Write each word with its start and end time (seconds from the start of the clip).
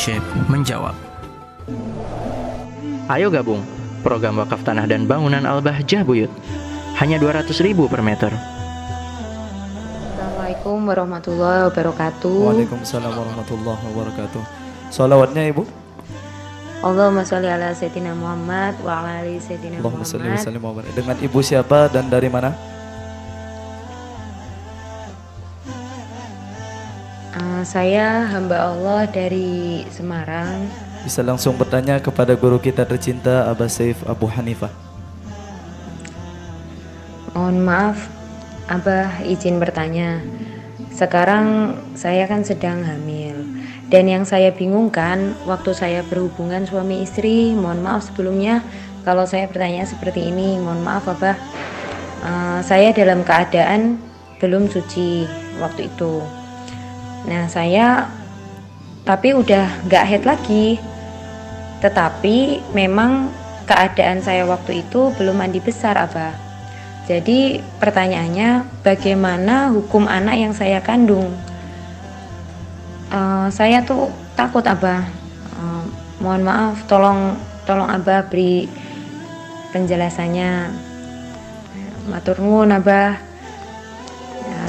Syekh 0.00 0.24
menjawab. 0.48 0.96
Ayo 3.12 3.28
gabung 3.28 3.60
program 4.00 4.40
wakaf 4.40 4.64
tanah 4.64 4.88
dan 4.88 5.04
bangunan 5.04 5.44
Al-Bahjah 5.44 6.08
Buyut. 6.08 6.32
Hanya 6.96 7.20
200 7.20 7.52
ribu 7.60 7.84
per 7.84 8.00
meter. 8.00 8.32
Assalamualaikum 10.16 10.88
warahmatullahi 10.88 11.68
wabarakatuh. 11.68 12.32
Waalaikumsalam 12.48 13.12
warahmatullahi 13.12 13.82
wabarakatuh. 13.92 14.40
Salawatnya 14.88 15.52
Ibu. 15.52 15.68
Allahumma 16.80 17.20
sholli 17.20 17.52
ala 17.52 17.76
sayyidina 17.76 18.16
Muhammad 18.16 18.80
wa 18.80 19.04
ala 19.04 19.20
ali 19.20 19.36
sayyidina 19.36 19.84
Allahumma 19.84 20.08
Muhammad. 20.08 20.40
sallim 20.40 20.64
wa 20.64 20.80
barik. 20.80 20.96
Dengan 20.96 21.20
Ibu 21.20 21.44
siapa 21.44 21.92
dan 21.92 22.08
dari 22.08 22.32
mana? 22.32 22.56
Eh, 27.40 27.64
saya 27.64 28.28
hamba 28.28 28.68
Allah 28.68 29.08
dari 29.08 29.88
Semarang. 29.88 30.68
Bisa 31.00 31.24
langsung 31.24 31.56
bertanya 31.56 31.96
kepada 31.96 32.36
guru 32.36 32.60
kita 32.60 32.84
tercinta 32.84 33.48
Abah 33.48 33.64
Saif 33.64 33.96
Abu 34.04 34.28
Hanifah. 34.28 34.68
Mohon 37.32 37.58
maaf, 37.64 37.96
Abah 38.68 39.24
izin 39.24 39.56
bertanya. 39.56 40.20
Sekarang 40.92 41.80
saya 41.96 42.28
kan 42.28 42.44
sedang 42.44 42.84
hamil. 42.84 43.40
Dan 43.88 44.04
yang 44.12 44.28
saya 44.28 44.52
bingungkan 44.52 45.32
waktu 45.48 45.72
saya 45.72 46.04
berhubungan 46.04 46.68
suami 46.68 47.08
istri, 47.08 47.56
mohon 47.56 47.80
maaf 47.80 48.12
sebelumnya 48.12 48.60
kalau 49.00 49.24
saya 49.24 49.48
bertanya 49.48 49.88
seperti 49.88 50.28
ini, 50.28 50.60
mohon 50.60 50.84
maaf 50.84 51.08
Abah. 51.08 51.40
Eh, 52.20 52.60
saya 52.68 52.92
dalam 52.92 53.24
keadaan 53.24 53.96
belum 54.36 54.68
suci 54.68 55.24
waktu 55.56 55.88
itu. 55.88 56.39
Nah 57.28 57.44
saya 57.50 58.08
tapi 59.04 59.34
udah 59.34 59.84
nggak 59.88 60.06
head 60.06 60.22
lagi. 60.24 60.78
Tetapi 61.80 62.68
memang 62.76 63.32
keadaan 63.64 64.20
saya 64.20 64.44
waktu 64.44 64.84
itu 64.84 65.10
belum 65.16 65.40
mandi 65.40 65.62
besar 65.62 65.96
Abah. 65.96 66.36
Jadi 67.08 67.58
pertanyaannya 67.80 68.82
bagaimana 68.86 69.72
hukum 69.74 70.06
anak 70.06 70.36
yang 70.36 70.52
saya 70.54 70.78
kandung? 70.84 71.32
Eh, 73.10 73.48
saya 73.50 73.82
tuh 73.82 74.12
takut 74.38 74.62
Abah. 74.62 75.02
Eh, 75.58 75.84
mohon 76.22 76.44
maaf, 76.44 76.84
tolong 76.86 77.34
tolong 77.64 77.88
Abah 77.88 78.28
beri 78.28 78.68
penjelasannya. 79.72 80.70
Matur 82.10 82.38
nuwun 82.42 82.74
Abah. 82.74 83.29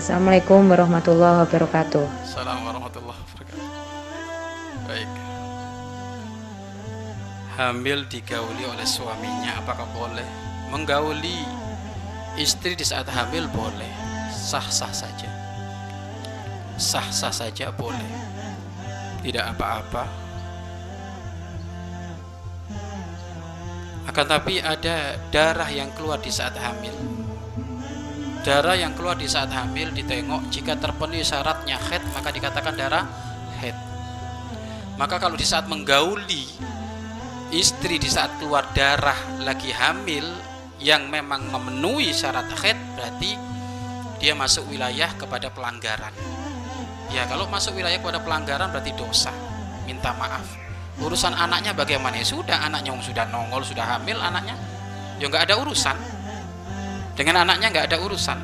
Assalamualaikum 0.00 0.64
warahmatullahi 0.72 1.44
wabarakatuh. 1.44 2.24
Assalamualaikum 2.24 2.72
warahmatullahi 2.72 3.20
wabarakatuh. 3.20 3.68
Baik. 4.88 5.10
Hamil 7.60 8.08
digauli 8.08 8.64
oleh 8.64 8.88
suaminya, 8.88 9.60
apakah 9.60 9.84
boleh? 9.92 10.24
Menggauli 10.72 11.44
istri 12.40 12.72
di 12.72 12.80
saat 12.80 13.12
hamil 13.12 13.44
boleh, 13.52 13.92
sah-sah 14.32 14.88
saja. 14.88 15.28
Sah-sah 16.80 17.36
saja 17.36 17.68
boleh. 17.68 18.08
Tidak 19.20 19.52
apa-apa. 19.52 20.08
Akan 24.08 24.24
tapi 24.24 24.64
ada 24.64 25.20
darah 25.28 25.68
yang 25.68 25.92
keluar 25.92 26.16
di 26.16 26.32
saat 26.32 26.56
hamil. 26.56 27.19
Darah 28.40 28.72
yang 28.72 28.96
keluar 28.96 29.20
di 29.20 29.28
saat 29.28 29.52
hamil 29.52 29.92
ditengok 29.92 30.48
jika 30.48 30.72
terpenuhi 30.80 31.20
syaratnya 31.20 31.76
head 31.76 32.00
maka 32.16 32.32
dikatakan 32.32 32.72
darah 32.72 33.04
head. 33.60 33.76
Maka 34.96 35.20
kalau 35.20 35.36
di 35.36 35.44
saat 35.44 35.68
menggauli 35.68 36.48
istri 37.52 38.00
di 38.00 38.08
saat 38.08 38.40
keluar 38.40 38.64
darah 38.72 39.16
lagi 39.44 39.68
hamil 39.76 40.24
yang 40.80 41.12
memang 41.12 41.52
memenuhi 41.52 42.16
syarat 42.16 42.48
head 42.64 42.80
berarti 42.96 43.36
dia 44.16 44.32
masuk 44.32 44.72
wilayah 44.72 45.12
kepada 45.20 45.52
pelanggaran. 45.52 46.12
Ya 47.12 47.28
kalau 47.28 47.44
masuk 47.44 47.76
wilayah 47.76 48.00
kepada 48.00 48.24
pelanggaran 48.24 48.72
berarti 48.72 48.96
dosa. 48.96 49.32
Minta 49.84 50.16
maaf. 50.16 50.48
Urusan 50.96 51.36
anaknya 51.36 51.76
bagaimana? 51.76 52.16
Ya 52.16 52.24
sudah 52.24 52.56
anaknya 52.64 52.96
sudah 53.04 53.28
nongol 53.28 53.60
sudah 53.68 53.84
hamil 53.84 54.16
anaknya 54.16 54.56
ya 55.20 55.28
nggak 55.28 55.52
ada 55.52 55.54
urusan 55.60 55.96
dengan 57.20 57.44
anaknya 57.44 57.68
nggak 57.68 57.86
ada 57.92 57.98
urusan. 58.00 58.40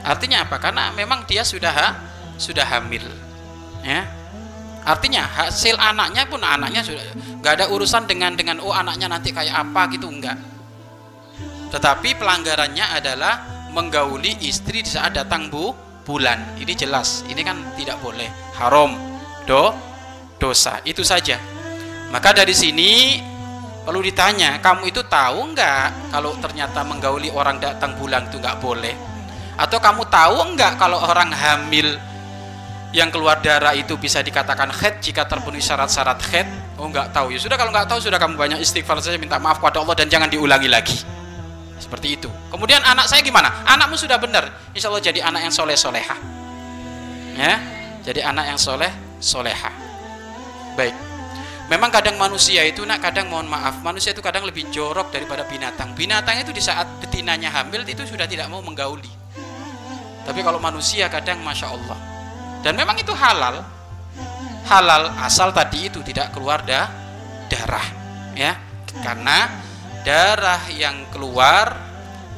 Artinya 0.00 0.48
apa? 0.48 0.56
Karena 0.56 0.88
memang 0.96 1.28
dia 1.28 1.44
sudah 1.44 1.72
ha- 1.72 1.96
sudah 2.40 2.64
hamil 2.64 3.04
ya. 3.84 4.08
Artinya 4.84 5.28
hasil 5.28 5.76
anaknya 5.76 6.24
pun 6.24 6.40
anaknya 6.40 6.80
sudah 6.80 7.04
nggak 7.44 7.52
ada 7.60 7.66
urusan 7.68 8.08
dengan 8.08 8.32
dengan 8.32 8.64
oh 8.64 8.72
anaknya 8.72 9.12
nanti 9.12 9.28
kayak 9.28 9.52
apa 9.52 9.92
gitu 9.92 10.08
enggak 10.08 10.36
tetapi 11.74 12.14
pelanggarannya 12.14 12.86
adalah 12.86 13.42
menggauli 13.74 14.38
istri 14.46 14.86
saat 14.86 15.18
datang 15.18 15.50
bu 15.50 15.74
bulan. 16.06 16.54
Ini 16.54 16.70
jelas 16.78 17.26
ini 17.26 17.42
kan 17.42 17.58
tidak 17.74 17.98
boleh 17.98 18.30
haram 18.54 18.94
do 19.42 19.74
dosa. 20.38 20.78
Itu 20.86 21.02
saja. 21.02 21.34
Maka 22.14 22.30
dari 22.30 22.54
sini 22.54 23.18
perlu 23.84 24.00
ditanya, 24.00 24.58
kamu 24.64 24.88
itu 24.88 25.04
tahu 25.04 25.52
nggak 25.52 26.10
kalau 26.10 26.32
ternyata 26.40 26.80
menggauli 26.82 27.28
orang 27.28 27.60
datang 27.60 27.94
bulan 28.00 28.26
itu 28.26 28.40
nggak 28.40 28.58
boleh? 28.58 28.96
Atau 29.54 29.78
kamu 29.78 30.08
tahu 30.08 30.56
nggak 30.56 30.80
kalau 30.80 30.98
orang 30.98 31.30
hamil 31.30 31.94
yang 32.96 33.12
keluar 33.12 33.38
darah 33.44 33.76
itu 33.76 33.94
bisa 34.00 34.24
dikatakan 34.24 34.72
head 34.72 34.98
jika 35.04 35.28
terpenuhi 35.28 35.62
syarat-syarat 35.62 36.18
head? 36.32 36.48
Oh 36.80 36.90
nggak 36.90 37.14
tahu 37.14 37.30
ya 37.30 37.38
sudah 37.38 37.54
kalau 37.54 37.70
nggak 37.70 37.86
tahu 37.86 38.00
sudah 38.02 38.18
kamu 38.18 38.34
banyak 38.34 38.58
istighfar 38.58 38.98
saja 38.98 39.20
minta 39.20 39.38
maaf 39.38 39.62
kepada 39.62 39.84
Allah 39.84 39.94
dan 39.94 40.08
jangan 40.10 40.26
diulangi 40.32 40.66
lagi. 40.66 40.98
Seperti 41.78 42.18
itu. 42.18 42.30
Kemudian 42.48 42.80
anak 42.82 43.06
saya 43.06 43.20
gimana? 43.20 43.62
Anakmu 43.68 43.94
sudah 43.98 44.16
benar, 44.16 44.48
insya 44.72 44.88
Allah 44.88 45.04
jadi 45.04 45.20
anak 45.22 45.44
yang 45.44 45.54
soleh 45.54 45.76
soleha. 45.76 46.16
Ya, 47.34 47.58
jadi 48.06 48.30
anak 48.30 48.54
yang 48.54 48.58
soleh 48.58 48.90
soleha. 49.18 49.70
Baik. 50.78 51.13
Memang 51.64 51.88
kadang 51.88 52.20
manusia 52.20 52.60
itu 52.68 52.84
nak 52.84 53.00
kadang 53.00 53.32
mohon 53.32 53.48
maaf 53.48 53.80
manusia 53.80 54.12
itu 54.12 54.20
kadang 54.20 54.44
lebih 54.44 54.68
jorok 54.68 55.08
daripada 55.08 55.48
binatang. 55.48 55.96
Binatang 55.96 56.36
itu 56.44 56.52
di 56.52 56.60
saat 56.60 56.84
betinanya 57.00 57.48
hamil 57.48 57.88
itu 57.88 58.04
sudah 58.04 58.28
tidak 58.28 58.52
mau 58.52 58.60
menggauli. 58.60 59.08
Tapi 60.28 60.40
kalau 60.44 60.60
manusia 60.60 61.08
kadang 61.08 61.40
masya 61.40 61.72
Allah. 61.72 61.98
Dan 62.60 62.76
memang 62.76 62.96
itu 63.00 63.12
halal. 63.16 63.64
Halal 64.64 65.12
asal 65.20 65.52
tadi 65.52 65.88
itu 65.92 66.00
tidak 66.00 66.32
keluar 66.32 66.64
da 66.64 66.88
darah, 67.48 67.84
ya. 68.32 68.56
Karena 69.00 69.48
darah 70.04 70.64
yang 70.72 71.08
keluar 71.12 71.76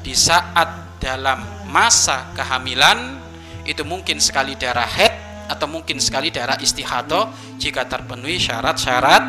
di 0.03 0.15
saat 0.15 0.99
dalam 1.03 1.43
masa 1.67 2.31
kehamilan 2.35 3.19
itu 3.67 3.83
mungkin 3.83 4.23
sekali 4.23 4.55
darah 4.55 4.87
head 4.87 5.26
atau 5.47 5.67
mungkin 5.71 6.03
sekali 6.03 6.35
darah 6.35 6.59
istihadah 6.59 7.57
jika 7.59 7.87
terpenuhi 7.87 8.39
syarat-syarat 8.39 9.25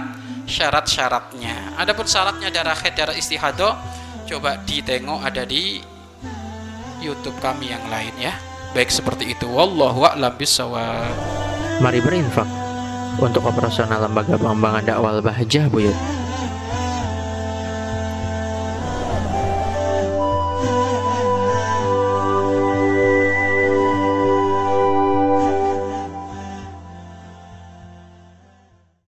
syarat-syaratnya. 0.48 1.76
Adapun 1.78 2.08
syaratnya 2.08 2.50
darah 2.50 2.74
head 2.74 2.96
darah 2.96 3.14
istihadah 3.14 3.76
coba 4.28 4.60
ditengok 4.64 5.20
ada 5.22 5.44
di 5.44 5.84
YouTube 7.04 7.38
kami 7.38 7.70
yang 7.70 7.84
lain 7.92 8.16
ya. 8.18 8.34
Baik 8.74 8.90
seperti 8.90 9.32
itu. 9.32 9.48
Wallahu 9.48 10.04
a'lam. 10.08 10.34
Mari 11.78 12.00
berinfak 12.02 12.50
untuk 13.22 13.46
operasional 13.46 14.02
lembaga 14.06 14.38
pengembangan 14.38 14.84
dakwah 14.86 15.14
Al-Bahjah 15.18 15.70
Buyut. 15.70 15.98